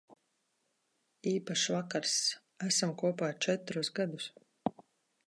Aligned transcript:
Īpašs 1.31 1.65
vakars. 1.75 2.15
Esam 2.71 2.95
kopā 3.03 3.29
četrus 3.47 3.93
gadus. 4.01 4.31